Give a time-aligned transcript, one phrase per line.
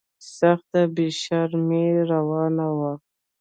[0.37, 2.93] سخته بې شرمي روانه وه.